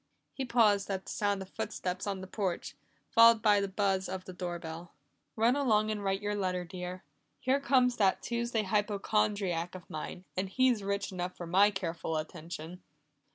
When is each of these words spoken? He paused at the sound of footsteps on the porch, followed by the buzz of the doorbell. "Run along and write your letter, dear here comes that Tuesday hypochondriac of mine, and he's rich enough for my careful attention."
He 0.33 0.45
paused 0.45 0.89
at 0.89 1.05
the 1.05 1.11
sound 1.11 1.43
of 1.43 1.49
footsteps 1.51 2.07
on 2.07 2.21
the 2.21 2.25
porch, 2.25 2.75
followed 3.11 3.43
by 3.43 3.59
the 3.61 3.67
buzz 3.67 4.09
of 4.09 4.25
the 4.25 4.33
doorbell. 4.33 4.93
"Run 5.35 5.55
along 5.55 5.91
and 5.91 6.03
write 6.03 6.23
your 6.23 6.33
letter, 6.33 6.65
dear 6.65 7.03
here 7.39 7.59
comes 7.59 7.97
that 7.97 8.23
Tuesday 8.23 8.63
hypochondriac 8.63 9.75
of 9.75 9.87
mine, 9.91 10.25
and 10.35 10.49
he's 10.49 10.81
rich 10.81 11.11
enough 11.11 11.37
for 11.37 11.45
my 11.45 11.69
careful 11.69 12.17
attention." 12.17 12.81